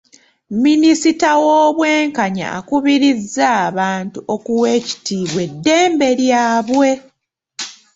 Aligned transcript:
Minisita 0.63 1.29
w'obwenkanya 1.43 2.47
akubiriza 2.59 3.45
abantu 3.67 4.19
okuwa 4.33 4.67
ekitiibwa 4.77 5.39
eddembe 5.47 6.09
lyabwe. 6.19 6.89